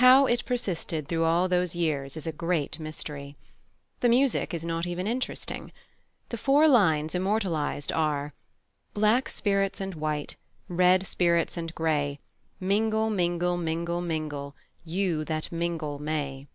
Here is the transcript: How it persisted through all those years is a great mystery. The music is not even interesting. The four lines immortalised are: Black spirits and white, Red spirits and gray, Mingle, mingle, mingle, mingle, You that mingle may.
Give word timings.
How 0.00 0.24
it 0.24 0.46
persisted 0.46 1.06
through 1.06 1.24
all 1.24 1.48
those 1.50 1.76
years 1.76 2.16
is 2.16 2.26
a 2.26 2.32
great 2.32 2.78
mystery. 2.80 3.36
The 4.00 4.08
music 4.08 4.54
is 4.54 4.64
not 4.64 4.86
even 4.86 5.06
interesting. 5.06 5.70
The 6.30 6.38
four 6.38 6.66
lines 6.66 7.14
immortalised 7.14 7.92
are: 7.92 8.32
Black 8.94 9.28
spirits 9.28 9.78
and 9.78 9.94
white, 9.94 10.36
Red 10.66 11.06
spirits 11.06 11.58
and 11.58 11.74
gray, 11.74 12.20
Mingle, 12.58 13.10
mingle, 13.10 13.58
mingle, 13.58 14.00
mingle, 14.00 14.54
You 14.82 15.26
that 15.26 15.52
mingle 15.52 15.98
may. 15.98 16.46